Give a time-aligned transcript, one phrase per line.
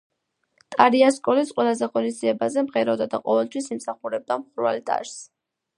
[0.75, 5.21] ტარია სკოლის ყველა ღონისძიებაზე მღეროდა და ყოველთვის იმსახურებდა მხურვალე ტაშს.